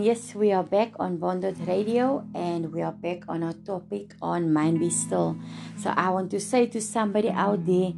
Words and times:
Yes, 0.00 0.34
we 0.34 0.50
are 0.50 0.64
back 0.64 0.92
on 0.98 1.18
Bonded 1.18 1.60
Radio 1.68 2.24
and 2.34 2.72
we 2.72 2.80
are 2.80 2.90
back 2.92 3.24
on 3.28 3.42
our 3.42 3.52
topic 3.52 4.14
on 4.22 4.50
Mind 4.50 4.80
Be 4.80 4.88
Still. 4.88 5.36
So 5.76 5.92
I 5.94 6.08
want 6.08 6.30
to 6.30 6.40
say 6.40 6.66
to 6.68 6.80
somebody 6.80 7.28
out 7.28 7.66
there 7.66 7.92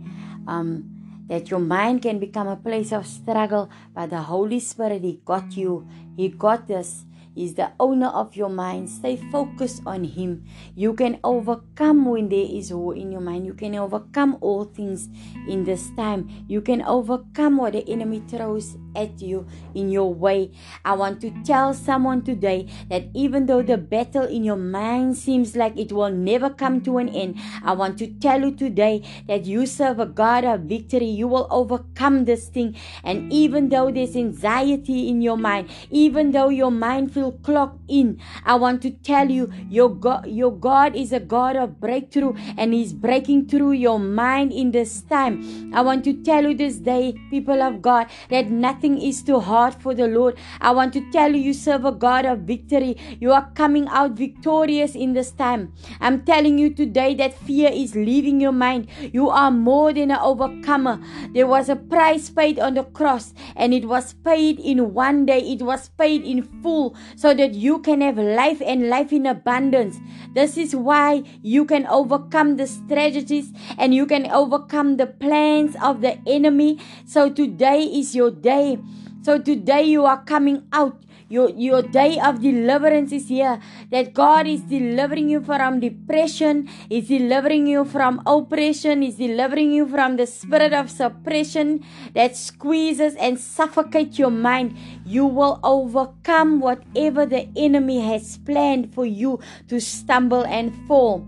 um, 0.49 0.83
that 1.29 1.49
your 1.49 1.61
mind 1.61 2.03
can 2.03 2.19
become 2.19 2.49
a 2.49 2.57
place 2.57 2.91
of 2.91 3.07
struggle, 3.07 3.71
but 3.95 4.11
the 4.11 4.21
Holy 4.21 4.59
Spirit, 4.59 5.03
He 5.03 5.21
got 5.25 5.57
you, 5.57 5.87
He 6.17 6.29
got 6.29 6.69
us. 6.73 7.05
He's 7.35 7.55
the 7.55 7.73
owner 7.81 8.09
of 8.09 8.37
your 8.37 8.51
mind. 8.51 8.91
Stay 8.91 9.17
focused 9.17 9.83
on 9.87 10.05
Him. 10.05 10.45
You 10.75 10.93
can 10.93 11.19
overcome 11.25 12.05
when 12.05 12.29
there 12.29 12.47
is 12.49 12.73
war 12.73 12.95
in 12.95 13.11
your 13.11 13.23
mind. 13.23 13.47
You 13.47 13.55
can 13.55 13.75
overcome 13.75 14.37
all 14.43 14.65
things 14.65 15.09
in 15.49 15.65
this 15.65 15.91
time. 15.97 16.29
You 16.47 16.61
can 16.61 16.83
overcome 16.83 17.57
what 17.57 17.73
the 17.73 17.89
enemy 17.89 18.23
throws 18.29 18.77
at 18.95 19.23
you 19.23 19.47
in 19.75 19.89
your 19.89 20.13
way. 20.13 20.51
I 20.85 20.93
want 20.93 21.23
to 21.23 21.31
tell 21.43 21.73
someone 21.73 22.21
today 22.21 22.69
that 22.91 23.05
even 23.15 23.47
though 23.47 23.63
the 23.63 23.79
battle 23.79 24.25
in 24.25 24.45
your 24.45 24.57
mind 24.57 25.17
seems 25.17 25.57
like 25.57 25.79
it 25.79 25.91
will 25.91 26.11
never 26.11 26.51
come 26.51 26.83
to 26.83 26.99
an 26.99 27.09
end, 27.09 27.39
I 27.65 27.73
want 27.73 27.99
to 27.99 28.09
tell 28.09 28.41
you 28.43 28.53
today 28.55 29.03
that 29.27 29.47
you 29.47 29.65
serve 29.65 29.99
a 29.99 30.07
God 30.07 30.45
of 30.45 30.63
victory. 30.63 31.07
You 31.07 31.29
will 31.29 31.49
overcome 31.51 32.27
this 32.27 32.49
thing. 32.49 32.77
And 33.03 33.33
even 33.33 33.71
though 33.71 33.91
there's 33.91 34.17
anxiety 34.17 35.09
in 35.09 35.23
your 35.23 35.39
mind, 35.39 35.71
even 35.91 36.33
though 36.33 36.51
your 36.51 36.71
mind 36.71 37.13
feels 37.13 37.22
clogged 37.31 37.81
in, 37.89 38.21
I 38.45 38.57
want 38.57 38.83
to 38.83 38.91
tell 38.91 39.31
you 39.31 39.53
your 39.71 39.89
God, 39.89 40.27
your 40.27 40.51
God 40.51 40.97
is 40.97 41.13
a 41.13 41.21
God 41.21 41.55
of 41.55 41.79
breakthrough 41.81 42.35
and 42.59 42.75
He's 42.75 42.93
breaking 42.93 43.47
through 43.47 43.73
your 43.73 44.01
mind 44.01 44.53
in 44.53 44.73
this 44.73 45.03
time. 45.03 45.73
I 45.73 45.83
want 45.83 46.03
to 46.05 46.13
tell 46.25 46.43
you 46.43 46.55
this 46.55 46.79
day, 46.79 47.15
people 47.31 47.63
of 47.63 47.81
God, 47.81 48.09
that 48.31 48.51
nothing 48.51 49.01
is 49.01 49.23
too 49.23 49.39
hard 49.39 49.75
for 49.75 49.95
the 49.95 50.09
Lord. 50.09 50.37
I 50.61 50.73
want 50.73 50.93
to 50.95 51.11
tell 51.13 51.33
you, 51.33 51.41
you 51.41 51.55
serve 51.55 51.85
a 51.85 51.93
God 51.93 52.25
of 52.25 52.41
victory. 52.41 52.97
You 53.21 53.33
are 53.33 53.51
coming 53.55 53.87
out 53.89 54.13
victorious 54.13 54.95
in 54.95 55.13
this 55.13 55.31
time. 55.31 55.73
I'm 56.01 56.23
telling 56.23 56.59
you 56.59 56.75
today 56.75 57.15
that 57.15 57.39
fear 57.39 57.71
is 57.73 57.95
leaving 57.95 58.41
your 58.41 58.53
mind. 58.53 58.89
You 59.13 59.31
are 59.31 59.51
more 59.51 59.93
than 59.93 60.11
an 60.11 60.19
overcomer. 60.19 61.01
There 61.33 61.47
was 61.47 61.69
a 61.69 61.77
price 61.77 62.31
paid 62.31 62.59
on 62.59 62.75
the 62.75 62.85
cross, 62.85 63.35
and 63.57 63.73
it 63.75 63.85
was 63.85 64.15
paid 64.15 64.59
in 64.59 64.95
one 64.95 65.27
day. 65.27 65.39
It 65.39 65.63
was 65.63 65.89
paid 65.91 66.25
in 66.25 66.43
full 66.63 66.97
so 67.17 67.35
that 67.35 67.55
you 67.55 67.79
can 67.81 68.01
have 68.01 68.19
life 68.19 68.63
and 68.65 68.89
life 68.89 69.13
in 69.13 69.27
abundance. 69.27 69.99
This 70.35 70.57
is 70.57 70.75
why 70.75 71.23
you 71.43 71.65
can 71.65 71.87
overcome 71.87 72.57
the 72.57 72.67
strategies 72.67 73.53
and 73.79 73.95
you 73.95 74.07
can 74.07 74.31
overcome 74.31 74.97
the 74.97 75.07
plans 75.07 75.77
of 75.83 76.01
the 76.01 76.19
enemy. 76.27 76.79
So 77.05 77.31
today 77.31 77.83
is 77.83 78.15
your 78.15 78.31
day 78.31 78.79
so 79.23 79.39
today 79.39 79.85
you 79.85 80.05
are 80.05 80.25
coming 80.25 80.65
out. 80.73 80.99
Your, 81.33 81.49
your 81.57 81.81
day 81.81 82.21
of 82.21 82.43
deliverance 82.43 83.11
is 83.11 83.29
here. 83.29 83.59
That 83.91 84.13
God 84.13 84.47
is 84.47 84.61
delivering 84.61 85.31
you 85.31 85.41
from 85.41 85.81
depression, 85.81 86.69
is 86.91 87.09
delivering 87.09 87.67
you 87.67 87.87
from 87.87 88.21
oppression, 88.27 89.03
is 89.03 89.15
delivering 89.17 89.73
you 89.73 89.89
from 89.89 90.19
the 90.19 90.27
spirit 90.27 90.75
of 90.75 90.91
suppression 90.91 91.83
that 92.13 92.37
squeezes 92.37 93.15
and 93.15 93.41
suffocates 93.41 94.19
your 94.19 94.31
mind. 94.31 94.77
You 95.07 95.25
will 95.25 95.59
overcome 95.65 96.61
whatever 96.61 97.25
the 97.25 97.49
enemy 97.57 98.01
has 98.01 98.37
planned 98.37 98.93
for 98.93 99.07
you 99.07 99.41
to 99.69 99.81
stumble 99.81 100.45
and 100.45 100.77
fall. 100.87 101.27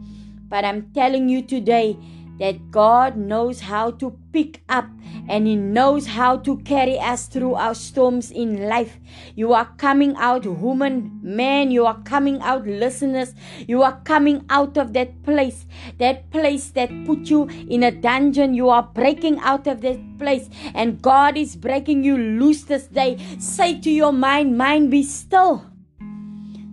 But 0.50 0.66
I'm 0.66 0.92
telling 0.92 1.30
you 1.30 1.40
today, 1.40 1.96
that 2.38 2.70
God 2.70 3.16
knows 3.16 3.60
how 3.60 3.92
to 3.92 4.18
pick 4.32 4.62
up 4.68 4.86
and 5.28 5.46
He 5.46 5.56
knows 5.56 6.06
how 6.06 6.36
to 6.38 6.58
carry 6.58 6.98
us 6.98 7.26
through 7.26 7.54
our 7.54 7.74
storms 7.74 8.30
in 8.30 8.68
life. 8.68 8.98
You 9.34 9.52
are 9.52 9.66
coming 9.78 10.14
out, 10.16 10.46
woman, 10.46 11.20
man, 11.22 11.70
you 11.70 11.86
are 11.86 12.00
coming 12.02 12.40
out, 12.42 12.66
listeners. 12.66 13.34
You 13.66 13.82
are 13.82 14.00
coming 14.04 14.44
out 14.50 14.76
of 14.76 14.92
that 14.94 15.22
place, 15.22 15.66
that 15.98 16.30
place 16.30 16.70
that 16.70 16.90
put 17.06 17.30
you 17.30 17.48
in 17.68 17.82
a 17.82 17.90
dungeon. 17.90 18.54
You 18.54 18.68
are 18.70 18.82
breaking 18.82 19.38
out 19.40 19.66
of 19.66 19.80
that 19.82 20.18
place, 20.18 20.50
and 20.74 21.00
God 21.00 21.36
is 21.36 21.56
breaking 21.56 22.04
you 22.04 22.16
loose 22.16 22.64
this 22.64 22.86
day. 22.86 23.18
Say 23.38 23.80
to 23.80 23.90
your 23.90 24.12
mind, 24.12 24.58
mind, 24.58 24.90
be 24.90 25.02
still. 25.02 25.64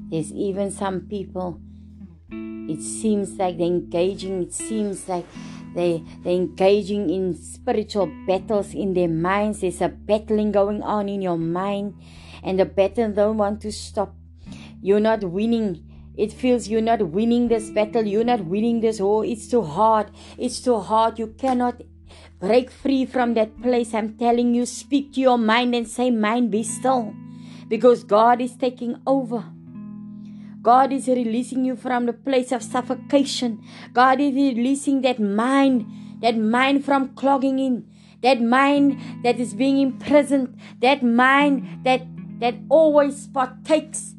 There's 0.09 0.34
even 0.34 0.72
some 0.72 1.02
people 1.02 1.62
it 2.70 2.82
seems 2.82 3.38
like 3.38 3.58
they're 3.58 3.68
engaging, 3.68 4.44
it 4.44 4.54
seems 4.54 5.08
like 5.08 5.26
they, 5.74 6.04
they're 6.24 6.34
engaging 6.34 7.10
in 7.10 7.36
spiritual 7.36 8.12
battles 8.28 8.74
in 8.74 8.94
their 8.94 9.08
minds. 9.08 9.62
There's 9.62 9.82
a 9.82 9.90
battling 9.90 10.52
going 10.52 10.82
on 10.82 11.08
in 11.08 11.22
your 11.22 11.38
mind, 11.38 11.96
and 12.44 12.60
the 12.60 12.66
battle 12.66 13.12
don't 13.12 13.38
want 13.38 13.62
to 13.62 13.72
stop. 13.72 14.16
You're 14.82 15.00
not 15.00 15.24
winning. 15.24 15.88
It 16.18 16.34
feels 16.34 16.68
you're 16.68 16.82
not 16.82 17.02
winning 17.02 17.48
this 17.48 17.70
battle. 17.70 18.06
You're 18.06 18.26
not 18.26 18.46
winning 18.46 18.82
this 18.82 19.00
war. 19.00 19.24
It's 19.26 19.48
too 19.48 19.62
hard. 19.62 20.12
It's 20.38 20.60
too 20.60 20.80
hard. 20.80 21.20
You 21.20 21.28
cannot 21.28 21.82
break 22.40 22.70
free 22.70 23.06
from 23.06 23.34
that 23.36 23.62
place. 23.62 23.94
I'm 23.94 24.18
telling 24.18 24.54
you, 24.54 24.66
speak 24.66 25.14
to 25.14 25.22
your 25.22 25.38
mind 25.38 25.74
and 25.74 25.88
say, 25.88 26.12
Mind, 26.12 26.52
be 26.52 26.64
still. 26.64 27.14
Because 27.70 28.04
God 28.04 28.42
is 28.42 28.58
taking 28.58 29.00
over. 29.08 29.46
God 30.62 30.94
is 30.94 31.08
releasing 31.08 31.66
you 31.66 31.76
from 31.76 32.06
the 32.06 32.14
place 32.14 32.52
of 32.52 32.62
suffocation. 32.62 33.64
God 33.94 34.22
is 34.22 34.36
releasing 34.36 35.02
that 35.02 35.20
mind, 35.20 35.86
that 36.22 36.38
mind 36.38 36.86
from 36.86 37.10
clogging 37.16 37.60
in, 37.60 37.88
that 38.22 38.42
mind 38.42 39.00
that 39.24 39.40
is 39.40 39.54
being 39.54 39.80
imprisoned, 39.80 40.60
that 40.80 41.02
mind 41.04 41.84
that 41.84 42.02
that 42.40 42.56
always 42.70 43.28
partakes 43.28 44.16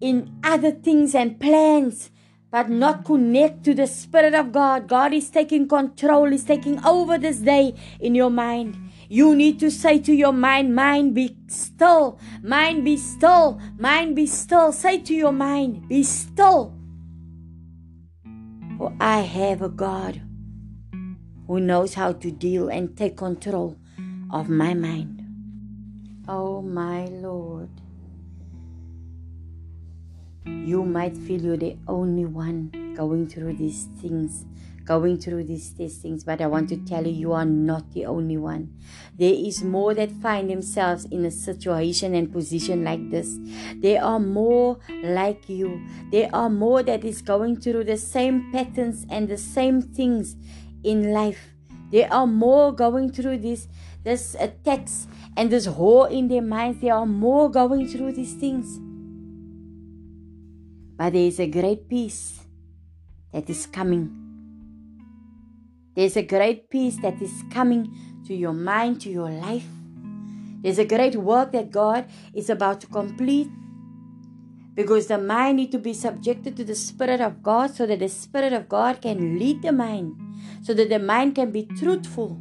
in 0.00 0.38
other 0.42 0.70
things 0.70 1.14
and 1.14 1.40
plans 1.40 2.10
but 2.54 2.70
not 2.70 3.04
connect 3.04 3.64
to 3.64 3.74
the 3.74 3.84
Spirit 3.84 4.32
of 4.32 4.52
God. 4.52 4.86
God 4.86 5.12
is 5.12 5.28
taking 5.28 5.66
control, 5.66 6.32
is 6.32 6.44
taking 6.44 6.78
over 6.86 7.18
this 7.18 7.38
day 7.38 7.74
in 7.98 8.14
your 8.14 8.30
mind. 8.30 8.78
You 9.08 9.34
need 9.34 9.58
to 9.58 9.72
say 9.72 9.98
to 9.98 10.14
your 10.14 10.32
mind, 10.32 10.72
mind 10.72 11.16
be 11.16 11.36
still, 11.48 12.16
mind 12.44 12.84
be 12.84 12.96
still, 12.96 13.60
mind 13.76 14.14
be 14.14 14.26
still. 14.26 14.70
Say 14.70 15.00
to 15.00 15.12
your 15.12 15.32
mind, 15.32 15.88
be 15.88 16.04
still. 16.04 16.72
For 18.78 18.94
I 19.00 19.22
have 19.22 19.60
a 19.60 19.68
God 19.68 20.22
who 21.48 21.58
knows 21.58 21.94
how 21.94 22.12
to 22.12 22.30
deal 22.30 22.68
and 22.68 22.96
take 22.96 23.16
control 23.16 23.76
of 24.30 24.48
my 24.48 24.74
mind. 24.74 25.26
Oh, 26.28 26.62
my 26.62 27.06
Lord. 27.06 27.83
You 30.46 30.84
might 30.84 31.16
feel 31.16 31.40
you're 31.40 31.56
the 31.56 31.76
only 31.88 32.24
one 32.24 32.94
going 32.96 33.28
through 33.28 33.56
these 33.56 33.88
things 34.00 34.44
going 34.84 35.18
through 35.18 35.44
these 35.44 35.70
testings, 35.70 36.24
but 36.24 36.40
I 36.40 36.46
want 36.46 36.68
to 36.68 36.76
tell 36.76 37.06
you, 37.06 37.12
you 37.12 37.32
are 37.32 37.44
not 37.44 37.92
the 37.92 38.06
only 38.06 38.36
one. 38.36 38.74
There 39.18 39.32
is 39.32 39.64
more 39.64 39.94
that 39.94 40.10
find 40.10 40.50
themselves 40.50 41.06
in 41.06 41.24
a 41.24 41.30
situation 41.30 42.14
and 42.14 42.32
position 42.32 42.84
like 42.84 43.10
this. 43.10 43.38
There 43.76 44.04
are 44.04 44.20
more 44.20 44.78
like 45.02 45.48
you. 45.48 45.84
There 46.12 46.28
are 46.32 46.50
more 46.50 46.82
that 46.82 47.04
is 47.04 47.22
going 47.22 47.60
through 47.60 47.84
the 47.84 47.96
same 47.96 48.52
patterns 48.52 49.06
and 49.08 49.28
the 49.28 49.38
same 49.38 49.80
things 49.80 50.36
in 50.82 51.12
life. 51.12 51.54
There 51.90 52.12
are 52.12 52.26
more 52.26 52.72
going 52.72 53.12
through 53.12 53.38
this 53.38 53.68
this 54.02 54.36
attacks 54.38 55.06
and 55.34 55.50
this 55.50 55.64
horror 55.64 56.10
in 56.10 56.28
their 56.28 56.42
minds. 56.42 56.80
There 56.82 56.92
are 56.92 57.06
more 57.06 57.50
going 57.50 57.88
through 57.88 58.12
these 58.12 58.34
things. 58.34 58.78
But 60.96 61.12
there 61.12 61.26
is 61.26 61.40
a 61.40 61.46
great 61.46 61.88
peace 61.88 62.40
that 63.32 63.50
is 63.50 63.66
coming. 63.66 64.10
There's 65.94 66.16
a 66.16 66.22
great 66.22 66.70
peace 66.70 66.96
that 67.02 67.20
is 67.20 67.32
coming 67.50 67.92
to 68.26 68.34
your 68.34 68.52
mind, 68.52 69.00
to 69.02 69.10
your 69.10 69.30
life. 69.30 69.66
There's 70.62 70.78
a 70.78 70.84
great 70.84 71.16
work 71.16 71.52
that 71.52 71.70
God 71.70 72.06
is 72.32 72.48
about 72.48 72.80
to 72.82 72.86
complete. 72.86 73.48
Because 74.74 75.06
the 75.06 75.18
mind 75.18 75.56
need 75.56 75.72
to 75.72 75.78
be 75.78 75.94
subjected 75.94 76.56
to 76.56 76.64
the 76.64 76.74
spirit 76.74 77.20
of 77.20 77.44
god 77.44 77.70
so 77.70 77.86
that 77.86 78.00
the 78.00 78.08
spirit 78.08 78.52
of 78.52 78.68
god 78.68 79.00
can 79.00 79.38
lead 79.38 79.62
the 79.62 79.70
mind 79.70 80.16
so 80.62 80.74
that 80.74 80.88
the 80.88 80.98
mind 80.98 81.36
can 81.36 81.52
be 81.52 81.64
truthful 81.78 82.40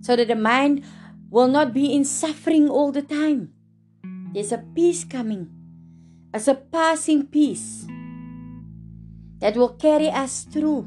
so 0.00 0.16
that 0.16 0.28
the 0.28 0.34
mind 0.34 0.84
will 1.30 1.48
not 1.48 1.72
be 1.72 1.94
in 1.94 2.04
suffering 2.04 2.68
all 2.68 2.90
the 2.90 3.02
time. 3.02 3.52
There's 4.32 4.52
a 4.52 4.64
peace 4.74 5.04
coming 5.04 5.59
a 6.32 6.38
surpassing 6.38 7.26
peace 7.26 7.86
that 9.40 9.56
will 9.56 9.74
carry 9.74 10.08
us 10.08 10.44
through 10.44 10.86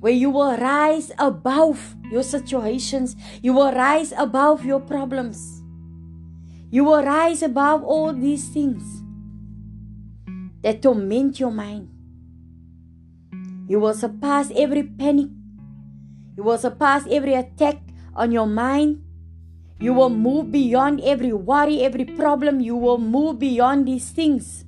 where 0.00 0.12
you 0.12 0.30
will 0.30 0.56
rise 0.56 1.12
above 1.18 1.94
your 2.10 2.22
situations, 2.22 3.14
you 3.42 3.52
will 3.52 3.72
rise 3.72 4.12
above 4.16 4.64
your 4.64 4.80
problems, 4.80 5.62
you 6.70 6.82
will 6.84 7.04
rise 7.04 7.42
above 7.42 7.84
all 7.84 8.12
these 8.12 8.48
things 8.48 8.82
that 10.62 10.82
torment 10.82 11.38
your 11.38 11.52
mind. 11.52 11.88
You 13.68 13.78
will 13.78 13.94
surpass 13.94 14.50
every 14.56 14.82
panic, 14.82 15.28
you 16.36 16.42
will 16.42 16.58
surpass 16.58 17.06
every 17.10 17.34
attack 17.34 17.78
on 18.14 18.32
your 18.32 18.46
mind. 18.46 19.04
You 19.82 19.92
will 19.92 20.10
move 20.10 20.52
beyond 20.52 21.00
every 21.00 21.32
worry, 21.32 21.82
every 21.82 22.04
problem. 22.04 22.60
You 22.60 22.76
will 22.76 22.98
move 22.98 23.40
beyond 23.40 23.88
these 23.88 24.10
things. 24.10 24.64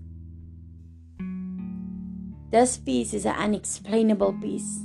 This 2.51 2.77
peace 2.79 3.15
is 3.15 3.25
an 3.25 3.37
unexplainable 3.37 4.33
peace. 4.43 4.81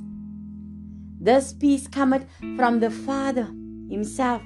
This 1.19 1.51
peace 1.51 1.87
cometh 1.87 2.27
from 2.55 2.79
the 2.79 2.91
Father 2.91 3.45
Himself. 3.89 4.43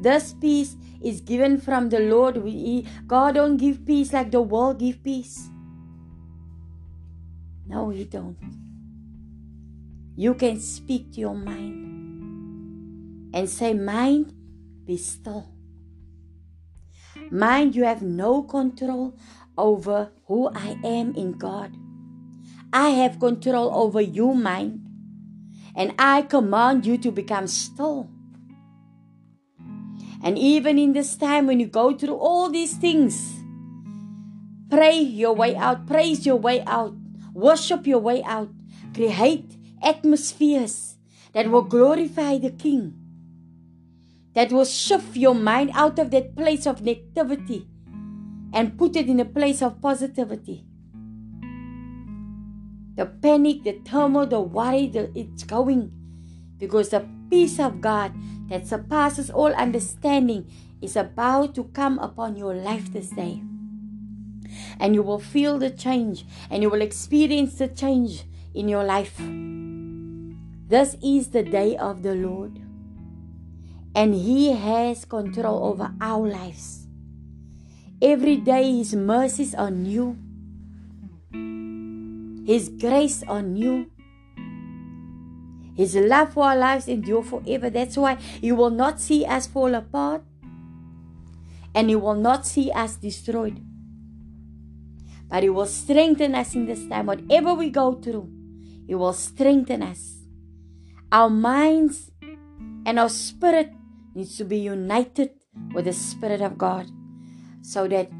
This 0.00 0.32
peace 0.34 0.76
is 1.02 1.20
given 1.20 1.60
from 1.60 1.88
the 1.88 1.98
Lord. 1.98 2.36
We, 2.36 2.86
God 3.08 3.34
don't 3.34 3.56
give 3.56 3.84
peace 3.84 4.12
like 4.12 4.30
the 4.30 4.42
world 4.42 4.78
give 4.78 5.02
peace. 5.02 5.50
No, 7.66 7.90
He 7.90 8.04
don't. 8.04 8.38
You 10.14 10.34
can 10.34 10.60
speak 10.60 11.14
to 11.14 11.20
your 11.20 11.34
mind 11.34 11.84
and 13.34 13.50
say, 13.50 13.74
Mind, 13.74 14.32
be 14.86 14.96
still. 14.96 15.50
Mind, 17.30 17.74
you 17.74 17.84
have 17.84 18.00
no 18.00 18.44
control 18.44 19.18
over 19.58 20.12
who 20.26 20.48
I 20.54 20.78
am 20.84 21.14
in 21.16 21.32
God. 21.32 21.74
I 22.72 22.90
have 22.90 23.18
control 23.18 23.74
over 23.74 24.00
you, 24.00 24.34
mind. 24.34 24.80
And 25.76 25.94
I 25.98 26.22
command 26.22 26.86
you 26.86 26.96
to 26.98 27.10
become 27.10 27.48
still. 27.48 28.08
And 30.22 30.38
even 30.38 30.78
in 30.78 30.92
this 30.92 31.16
time 31.16 31.48
when 31.48 31.58
you 31.58 31.66
go 31.66 31.92
through 31.92 32.16
all 32.16 32.48
these 32.48 32.74
things, 32.74 33.34
pray 34.70 34.98
your 34.98 35.34
way 35.34 35.56
out, 35.56 35.86
praise 35.86 36.24
your 36.24 36.36
way 36.36 36.62
out, 36.66 36.94
worship 37.32 37.86
your 37.86 37.98
way 37.98 38.22
out, 38.22 38.48
create 38.94 39.56
atmospheres 39.82 40.96
that 41.32 41.50
will 41.50 41.62
glorify 41.62 42.38
the 42.38 42.50
King, 42.50 43.03
that 44.34 44.52
will 44.52 44.64
shift 44.64 45.16
your 45.16 45.34
mind 45.34 45.70
out 45.74 45.98
of 45.98 46.10
that 46.10 46.36
place 46.36 46.66
of 46.66 46.80
negativity 46.80 47.66
and 48.52 48.78
put 48.78 48.96
it 48.96 49.08
in 49.08 49.20
a 49.20 49.24
place 49.24 49.62
of 49.62 49.80
positivity. 49.80 50.64
The 52.96 53.06
panic, 53.06 53.64
the 53.64 53.80
turmoil, 53.84 54.26
the 54.26 54.40
worry, 54.40 54.86
the, 54.86 55.10
it's 55.18 55.42
going 55.42 55.90
because 56.58 56.90
the 56.90 57.06
peace 57.28 57.58
of 57.58 57.80
God 57.80 58.12
that 58.48 58.66
surpasses 58.66 59.30
all 59.30 59.52
understanding 59.54 60.50
is 60.80 60.96
about 60.96 61.54
to 61.56 61.64
come 61.64 61.98
upon 61.98 62.36
your 62.36 62.54
life 62.54 62.92
this 62.92 63.10
day. 63.10 63.42
And 64.78 64.94
you 64.94 65.02
will 65.02 65.18
feel 65.18 65.58
the 65.58 65.70
change 65.70 66.24
and 66.50 66.62
you 66.62 66.70
will 66.70 66.82
experience 66.82 67.54
the 67.58 67.68
change 67.68 68.24
in 68.54 68.68
your 68.68 68.84
life. 68.84 69.16
This 70.68 70.96
is 71.02 71.28
the 71.28 71.42
day 71.42 71.76
of 71.76 72.02
the 72.02 72.14
Lord, 72.14 72.60
and 73.94 74.14
He 74.14 74.52
has 74.52 75.04
control 75.04 75.64
over 75.64 75.92
our 76.00 76.28
lives. 76.28 76.86
Every 78.02 78.36
day, 78.36 78.76
His 78.78 78.94
mercies 78.94 79.54
are 79.54 79.70
new, 79.70 80.18
His 82.46 82.68
grace 82.68 83.22
are 83.26 83.42
new. 83.42 83.90
His 85.76 85.96
love 85.96 86.34
for 86.34 86.44
our 86.44 86.56
lives 86.56 86.86
endure 86.86 87.22
forever. 87.22 87.68
That's 87.68 87.96
why 87.96 88.14
He 88.14 88.52
will 88.52 88.70
not 88.70 89.00
see 89.00 89.24
us 89.26 89.46
fall 89.48 89.74
apart 89.74 90.22
and 91.74 91.88
He 91.88 91.96
will 91.96 92.14
not 92.14 92.46
see 92.46 92.70
us 92.70 92.96
destroyed. 92.96 93.60
But 95.28 95.42
He 95.42 95.50
will 95.50 95.66
strengthen 95.66 96.34
us 96.34 96.54
in 96.54 96.66
this 96.66 96.86
time. 96.86 97.06
Whatever 97.06 97.54
we 97.54 97.70
go 97.70 97.94
through, 97.94 98.30
He 98.86 98.94
will 98.94 99.12
strengthen 99.12 99.82
us. 99.82 100.18
Our 101.10 101.30
minds 101.30 102.12
and 102.86 102.98
our 102.98 103.08
spirit 103.08 103.72
needs 104.14 104.36
to 104.38 104.44
be 104.44 104.58
united 104.58 105.30
with 105.74 105.86
the 105.86 105.92
Spirit 105.92 106.40
of 106.40 106.56
God 106.56 106.86
so 107.62 107.88
that 107.88 108.10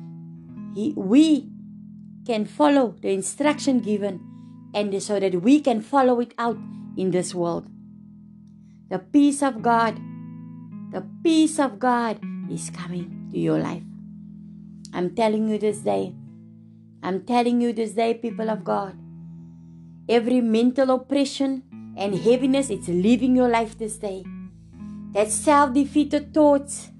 he, 0.75 0.93
we 0.97 1.49
can 2.27 2.45
follow 2.45 2.97
the 3.01 3.11
instruction 3.11 3.81
given 3.81 4.21
and 4.75 5.03
so 5.03 5.21
that 5.21 5.43
we 5.43 5.61
can 5.61 5.81
follow 5.81 6.21
it 6.21 6.35
out 6.39 6.59
in 6.97 7.11
this 7.11 7.35
world. 7.35 7.69
The 8.91 8.99
peace 8.99 9.43
of 9.43 9.63
God, 9.63 10.01
the 10.91 11.07
peace 11.23 11.59
of 11.59 11.79
God 11.79 12.19
is 12.51 12.71
coming 12.71 13.29
to 13.33 13.39
your 13.39 13.59
life. 13.59 13.83
I'm 14.93 15.15
telling 15.15 15.49
you 15.49 15.59
this 15.59 15.79
day, 15.79 16.15
I'm 17.03 17.25
telling 17.25 17.61
you 17.61 17.73
this 17.73 17.93
day, 17.93 18.15
people 18.15 18.51
of 18.51 18.65
God, 18.65 18.97
every 20.09 20.41
mental 20.41 20.91
oppression 20.91 21.63
and 21.97 22.15
heaviness, 22.15 22.71
it's 22.71 22.89
leaving 22.89 23.37
your 23.37 23.49
life 23.49 23.77
this 23.79 23.97
day. 23.97 24.25
That 25.15 25.31
self 25.31 25.73
defeated 25.73 26.35
thoughts, 26.35 26.91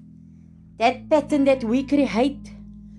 that 0.79 1.09
pattern 1.09 1.43
that 1.45 1.65
we 1.65 1.83
create, 1.83 2.53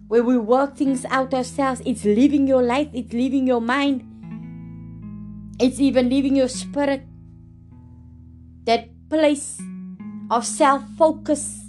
where 0.09 0.23
we 0.23 0.37
work 0.37 0.77
things 0.77 1.07
out 1.07 1.33
ourselves, 1.33 1.81
it's 1.87 2.05
leaving 2.05 2.47
your 2.47 2.63
life, 2.63 2.89
it's 2.93 3.15
leaving 3.15 3.47
your 3.47 3.63
mind, 3.63 4.05
it's 5.59 5.81
even 5.81 6.11
leaving 6.11 6.37
your 6.37 6.49
spirit. 6.49 7.03
That 8.65 8.91
place 9.09 9.59
of 10.31 10.45
self 10.45 10.83
focus, 10.99 11.65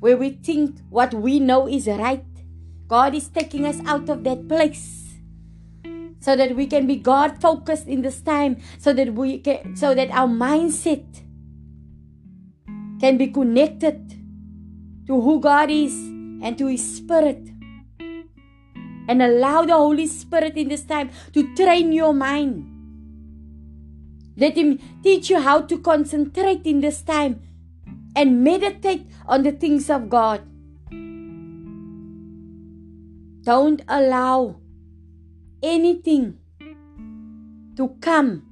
where 0.00 0.16
we 0.16 0.30
think 0.30 0.80
what 0.90 1.14
we 1.14 1.38
know 1.38 1.68
is 1.68 1.86
right. 1.86 2.24
God 2.88 3.14
is 3.14 3.28
taking 3.28 3.64
us 3.64 3.78
out 3.86 4.08
of 4.08 4.24
that 4.24 4.48
place 4.48 5.14
so 6.18 6.34
that 6.34 6.56
we 6.56 6.66
can 6.66 6.86
be 6.88 6.96
God 6.96 7.40
focused 7.40 7.86
in 7.86 8.02
this 8.02 8.20
time 8.20 8.56
so 8.78 8.92
that 8.92 9.14
we 9.14 9.38
can 9.38 9.76
so 9.76 9.94
that 9.94 10.10
our 10.10 10.26
mindset 10.26 11.25
can 13.06 13.18
be 13.18 13.28
connected 13.28 14.14
to 15.06 15.20
who 15.20 15.38
God 15.40 15.70
is 15.70 15.94
and 16.42 16.58
to 16.58 16.66
his 16.66 16.84
spirit 16.96 17.38
and 19.08 19.22
allow 19.22 19.62
the 19.62 19.74
Holy 19.74 20.06
Spirit 20.08 20.56
in 20.56 20.68
this 20.68 20.82
time 20.82 21.10
to 21.32 21.54
train 21.54 21.92
your 21.92 22.12
mind. 22.12 22.66
Let 24.36 24.56
Him 24.56 24.80
teach 25.04 25.30
you 25.30 25.38
how 25.38 25.60
to 25.60 25.78
concentrate 25.78 26.66
in 26.66 26.80
this 26.80 27.00
time 27.02 27.40
and 28.16 28.42
meditate 28.42 29.06
on 29.28 29.44
the 29.44 29.52
things 29.52 29.88
of 29.88 30.08
God. 30.08 30.42
Don't 33.44 33.82
allow 33.86 34.56
anything 35.62 36.38
to 37.76 37.88
come 38.00 38.42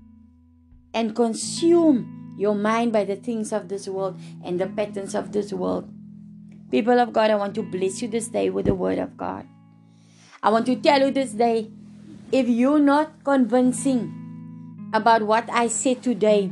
and 0.95 1.17
consume 1.17 2.24
your 2.37 2.55
mind 2.55 2.93
by 2.93 3.05
the 3.05 3.17
things 3.17 3.53
of 3.53 3.69
this 3.69 3.89
world 3.89 4.19
and 4.45 4.61
the 4.61 4.67
patterns 4.67 5.15
of 5.15 5.33
this 5.33 5.53
world. 5.53 5.89
People 6.71 6.99
of 6.99 7.13
God, 7.13 7.31
I 7.31 7.37
want 7.37 7.55
to 7.55 7.63
bless 7.63 8.03
you 8.03 8.09
this 8.09 8.29
day 8.29 8.51
with 8.51 8.67
the 8.67 8.75
word 8.75 8.99
of 8.99 9.17
God. 9.17 9.47
I 10.43 10.51
want 10.51 10.67
to 10.67 10.77
tell 10.77 11.01
you 11.01 11.11
this 11.11 11.33
day 11.33 11.71
if 12.33 12.49
you're 12.49 12.81
not 12.81 13.23
convincing 13.25 14.91
about 14.93 15.23
what 15.23 15.49
I 15.51 15.69
said 15.69 16.03
today, 16.03 16.51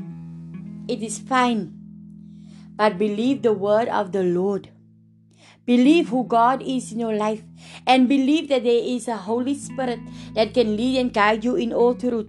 it 0.88 1.02
is 1.02 1.18
fine. 1.18 1.78
But 2.76 2.98
believe 2.98 3.42
the 3.42 3.52
word 3.52 3.88
of 3.88 4.12
the 4.12 4.22
Lord. 4.22 4.70
Believe 5.64 6.08
who 6.08 6.24
God 6.24 6.62
is 6.62 6.92
in 6.92 6.98
your 6.98 7.14
life 7.14 7.42
and 7.86 8.08
believe 8.08 8.48
that 8.48 8.64
there 8.64 8.82
is 8.82 9.06
a 9.08 9.16
Holy 9.16 9.54
Spirit 9.54 10.00
that 10.34 10.54
can 10.54 10.76
lead 10.76 10.98
and 10.98 11.12
guide 11.12 11.44
you 11.44 11.54
in 11.54 11.72
all 11.72 11.94
truth. 11.94 12.28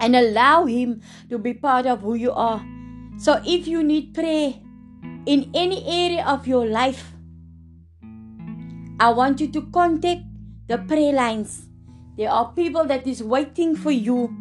And 0.00 0.14
allow 0.14 0.66
Him 0.66 1.02
to 1.30 1.38
be 1.38 1.54
part 1.54 1.86
of 1.86 2.00
who 2.02 2.14
you 2.14 2.32
are. 2.32 2.64
So 3.18 3.40
if 3.44 3.66
you 3.66 3.82
need 3.82 4.14
prayer 4.14 4.54
in 5.24 5.50
any 5.54 5.84
area 5.86 6.24
of 6.26 6.46
your 6.46 6.66
life, 6.66 7.12
I 9.00 9.10
want 9.10 9.40
you 9.40 9.48
to 9.52 9.62
contact 9.72 10.22
the 10.68 10.78
prayer 10.78 11.12
lines. 11.12 11.66
There 12.16 12.30
are 12.30 12.52
people 12.52 12.84
that 12.86 13.06
is 13.06 13.22
waiting 13.22 13.76
for 13.76 13.90
you 13.90 14.34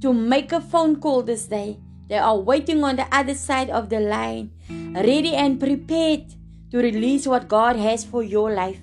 to 0.00 0.12
make 0.12 0.52
a 0.52 0.60
phone 0.60 1.00
call 1.00 1.22
this 1.22 1.46
day. 1.46 1.78
They 2.08 2.18
are 2.18 2.38
waiting 2.38 2.84
on 2.84 2.96
the 2.96 3.06
other 3.14 3.34
side 3.34 3.70
of 3.70 3.88
the 3.88 4.00
line, 4.00 4.50
ready 4.94 5.34
and 5.34 5.58
prepared 5.58 6.34
to 6.70 6.78
release 6.78 7.26
what 7.26 7.48
God 7.48 7.76
has 7.76 8.04
for 8.04 8.22
your 8.22 8.52
life. 8.52 8.78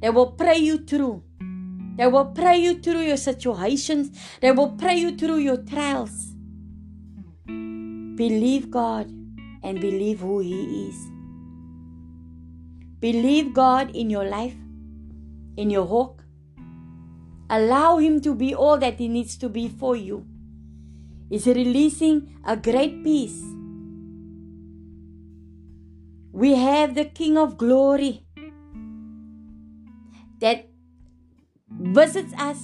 They 0.00 0.10
will 0.10 0.32
pray 0.32 0.58
you 0.58 0.78
through. 0.78 1.22
They 1.96 2.06
will 2.06 2.26
pray 2.26 2.58
you 2.58 2.80
through 2.80 3.00
your 3.00 3.16
situations. 3.16 4.10
They 4.40 4.52
will 4.52 4.72
pray 4.72 4.96
you 4.96 5.16
through 5.16 5.38
your 5.38 5.56
trials. 5.58 6.34
Believe 7.46 8.70
God 8.70 9.08
and 9.62 9.80
believe 9.80 10.20
who 10.20 10.40
He 10.40 10.88
is. 10.88 10.96
Believe 13.00 13.52
God 13.54 13.94
in 13.94 14.10
your 14.10 14.24
life, 14.24 14.56
in 15.56 15.70
your 15.70 15.84
walk. 15.84 16.22
Allow 17.48 17.98
Him 17.98 18.20
to 18.22 18.34
be 18.34 18.54
all 18.54 18.78
that 18.78 18.98
He 18.98 19.08
needs 19.08 19.36
to 19.38 19.48
be 19.48 19.68
for 19.68 19.96
you. 19.96 20.26
He's 21.30 21.46
releasing 21.46 22.38
a 22.44 22.56
great 22.56 23.02
peace 23.02 23.42
we 26.36 26.54
have 26.54 26.94
the 26.94 27.06
King 27.06 27.38
of 27.38 27.56
Glory 27.56 28.26
that 30.38 30.68
visits 31.78 32.32
us 32.38 32.58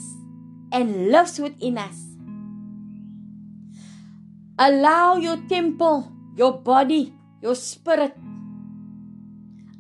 and 0.73 1.09
lives 1.11 1.39
within 1.39 1.79
us. 1.79 1.97
Allow 4.59 5.17
your 5.17 5.37
temple, 5.49 6.13
your 6.37 6.53
body, 6.53 7.15
your 7.41 7.55
spirit. 7.55 8.17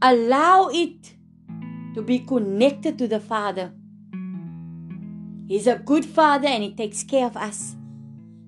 Allow 0.00 0.68
it 0.72 1.14
to 1.94 2.02
be 2.02 2.18
connected 2.20 2.98
to 2.98 3.06
the 3.06 3.20
Father. 3.20 3.72
He's 5.46 5.66
a 5.66 5.76
good 5.76 6.04
Father 6.04 6.48
and 6.48 6.62
He 6.62 6.74
takes 6.74 7.02
care 7.02 7.26
of 7.26 7.36
us. 7.36 7.76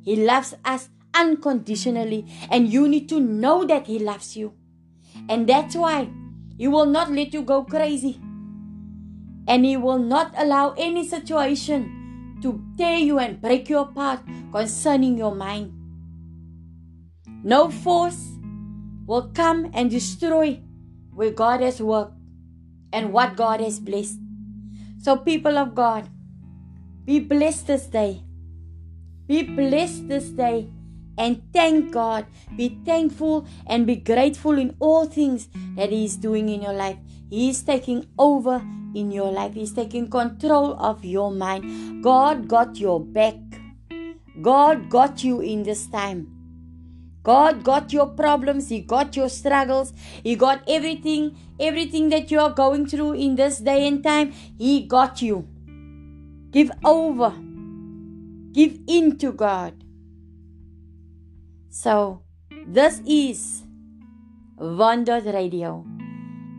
He 0.03 0.17
loves 0.17 0.55
us 0.65 0.89
unconditionally, 1.15 2.27
and 2.51 2.73
you 2.73 2.89
need 2.89 3.09
to 3.09 3.21
know 3.21 3.65
that 3.65 3.87
He 3.87 3.99
loves 3.99 4.37
you. 4.37 4.55
And 5.29 5.47
that's 5.47 5.77
why 5.77 6.11
He 6.59 6.67
will 6.69 6.87
not 6.87 7.13
let 7.13 7.33
you 7.33 7.43
go 7.43 7.63
crazy. 7.65 8.21
And 9.47 9.65
He 9.65 9.77
will 9.77 9.99
not 9.99 10.33
allow 10.37 10.75
any 10.77 11.07
situation 11.07 12.39
to 12.43 12.63
tear 12.77 12.99
you 12.99 13.19
and 13.19 13.41
break 13.41 13.69
you 13.69 13.79
apart 13.79 14.21
concerning 14.53 15.17
your 15.17 15.35
mind. 15.35 15.73
No 17.43 17.71
force 17.71 18.33
will 19.07 19.31
come 19.35 19.71
and 19.75 19.91
destroy 19.91 20.61
where 21.13 21.31
God 21.31 21.61
has 21.61 21.81
worked 21.81 22.17
and 22.93 23.13
what 23.13 23.37
God 23.37 23.61
has 23.61 23.79
blessed. 23.79 24.19
So, 24.99 25.17
people 25.17 25.59
of 25.59 25.75
God, 25.75 26.09
be 27.05 27.21
blessed 27.21 27.67
this 27.67 27.87
day. 27.87 28.23
Be 29.27 29.43
blessed 29.43 30.09
this 30.09 30.29
day 30.29 30.69
and 31.17 31.43
thank 31.53 31.93
God. 31.93 32.27
Be 32.57 32.79
thankful 32.85 33.47
and 33.67 33.87
be 33.87 33.97
grateful 33.97 34.59
in 34.59 34.77
all 34.79 35.07
things 35.07 35.49
that 35.77 35.91
He 35.91 36.05
is 36.05 36.17
doing 36.17 36.49
in 36.49 36.63
your 36.63 36.73
life. 36.73 36.99
He 37.31 37.51
is 37.51 37.63
taking 37.63 38.07
over 38.19 38.63
in 38.95 39.11
your 39.11 39.31
life, 39.31 39.55
He's 39.55 39.73
taking 39.73 40.09
control 40.09 40.75
of 40.79 41.05
your 41.05 41.31
mind. 41.31 42.03
God 42.03 42.49
got 42.49 42.77
your 42.79 43.01
back. 43.01 43.37
God 44.43 44.89
got 44.91 45.25
you 45.25 45.41
in 45.41 45.63
this 45.63 45.87
time. 45.87 46.35
God 47.23 47.65
got 47.65 47.93
your 47.93 48.07
problems, 48.07 48.69
He 48.69 48.81
got 48.81 49.17
your 49.17 49.29
struggles, 49.29 49.93
He 50.23 50.37
got 50.37 50.63
everything, 50.69 51.37
everything 51.59 52.11
that 52.11 52.31
you 52.31 52.39
are 52.39 52.51
going 52.51 52.87
through 52.87 53.15
in 53.15 53.37
this 53.37 53.59
day 53.59 53.89
and 53.89 54.05
time. 54.05 54.33
He 54.59 54.87
got 54.87 55.23
you. 55.23 55.49
Give 56.51 56.71
over, 56.85 57.31
give 58.53 58.79
in 58.87 59.17
to 59.19 59.33
God. 59.33 59.84
So, 61.75 62.23
this 62.69 63.03
is 63.05 63.65
Wonder 64.57 65.19
Radio, 65.19 65.85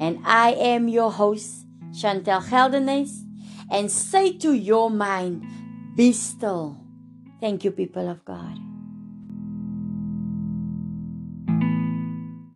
and 0.01 0.19
I 0.25 0.51
am 0.59 0.89
your 0.89 1.09
host, 1.09 1.63
Chantel 1.95 2.43
Geldenes. 2.43 3.23
And 3.71 3.89
say 3.89 4.33
to 4.39 4.51
your 4.51 4.89
mind, 4.91 5.47
Be 5.95 6.11
still. 6.11 6.75
Thank 7.39 7.63
you, 7.63 7.71
people 7.71 8.09
of 8.09 8.25
God. 8.25 8.59